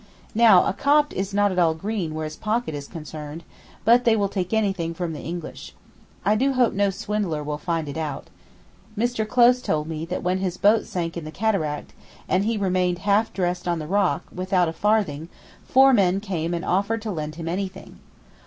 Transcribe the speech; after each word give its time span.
Now 0.33 0.65
a 0.65 0.73
Copt 0.73 1.13
is 1.13 1.31
not 1.31 1.51
at 1.51 1.59
all 1.59 1.75
green 1.75 2.15
where 2.15 2.23
his 2.23 2.35
pocket 2.35 2.73
is 2.73 2.87
concerned, 2.87 3.43
but 3.85 4.03
they 4.03 4.15
will 4.15 4.29
take 4.29 4.51
anything 4.51 4.95
from 4.95 5.13
the 5.13 5.19
English. 5.19 5.75
I 6.25 6.33
do 6.35 6.53
hope 6.53 6.73
no 6.73 6.89
swindler 6.89 7.43
will 7.43 7.59
find 7.59 7.87
it 7.87 7.97
out. 7.97 8.31
Mr. 8.97 9.27
Close 9.27 9.61
told 9.61 9.87
me 9.87 10.03
that 10.05 10.23
when 10.23 10.39
his 10.39 10.57
boat 10.57 10.87
sank 10.87 11.17
in 11.17 11.23
the 11.23 11.29
Cataract, 11.29 11.93
and 12.27 12.45
he 12.45 12.57
remained 12.57 12.97
half 13.05 13.31
dressed 13.31 13.67
on 13.67 13.77
the 13.77 13.85
rock, 13.85 14.23
without 14.33 14.67
a 14.67 14.73
farthing, 14.73 15.29
four 15.67 15.93
men 15.93 16.19
came 16.19 16.55
and 16.55 16.65
offered 16.65 17.03
to 17.03 17.11
lend 17.11 17.35
him 17.35 17.47
anything. 17.47 17.99